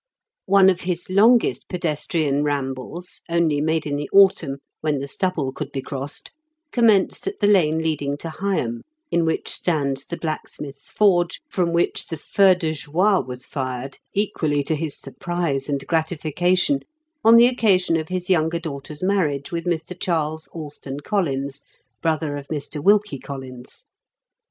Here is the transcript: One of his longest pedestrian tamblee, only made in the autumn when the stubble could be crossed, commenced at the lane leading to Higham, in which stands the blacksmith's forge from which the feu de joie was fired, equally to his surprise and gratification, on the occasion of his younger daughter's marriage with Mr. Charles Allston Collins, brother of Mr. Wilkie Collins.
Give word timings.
One 0.47 0.71
of 0.71 0.81
his 0.81 1.11
longest 1.11 1.69
pedestrian 1.69 2.43
tamblee, 2.43 3.03
only 3.29 3.61
made 3.61 3.85
in 3.85 3.97
the 3.97 4.09
autumn 4.11 4.57
when 4.79 4.97
the 4.97 5.07
stubble 5.07 5.51
could 5.51 5.71
be 5.71 5.83
crossed, 5.83 6.31
commenced 6.71 7.27
at 7.27 7.39
the 7.39 7.45
lane 7.45 7.77
leading 7.83 8.17
to 8.17 8.31
Higham, 8.31 8.81
in 9.11 9.25
which 9.25 9.47
stands 9.47 10.05
the 10.05 10.17
blacksmith's 10.17 10.89
forge 10.89 11.39
from 11.47 11.71
which 11.71 12.07
the 12.07 12.17
feu 12.17 12.55
de 12.55 12.73
joie 12.73 13.19
was 13.19 13.45
fired, 13.45 13.99
equally 14.15 14.63
to 14.63 14.73
his 14.75 14.97
surprise 14.99 15.69
and 15.69 15.85
gratification, 15.85 16.79
on 17.23 17.35
the 17.35 17.45
occasion 17.45 17.95
of 17.95 18.07
his 18.09 18.27
younger 18.27 18.57
daughter's 18.59 19.03
marriage 19.03 19.51
with 19.51 19.65
Mr. 19.65 19.95
Charles 19.95 20.47
Allston 20.51 21.01
Collins, 21.01 21.61
brother 22.01 22.37
of 22.37 22.47
Mr. 22.47 22.83
Wilkie 22.83 23.19
Collins. 23.19 23.85